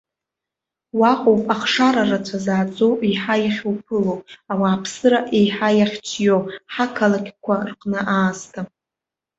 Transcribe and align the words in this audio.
Уаҟоуп 0.99 1.41
ахшара 1.53 2.03
рацәа 2.09 2.37
зааӡо 2.45 2.89
еиҳа 3.07 3.35
иахьуԥыло, 3.39 4.15
ауааԥсыра 4.51 5.19
еиҳа 5.39 5.69
иахьҿио, 5.79 6.37
ҳақалақьқәа 6.73 7.55
рҟны 7.69 7.99
аасҭа. 8.15 8.61